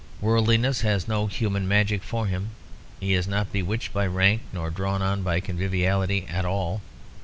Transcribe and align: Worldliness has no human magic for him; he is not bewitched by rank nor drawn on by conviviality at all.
Worldliness 0.19 0.81
has 0.81 1.07
no 1.07 1.27
human 1.27 1.67
magic 1.67 2.01
for 2.01 2.25
him; 2.25 2.49
he 2.99 3.13
is 3.13 3.27
not 3.27 3.51
bewitched 3.53 3.93
by 3.93 4.07
rank 4.07 4.41
nor 4.51 4.71
drawn 4.71 5.03
on 5.03 5.21
by 5.21 5.39
conviviality 5.41 6.25
at 6.27 6.43
all. 6.43 6.81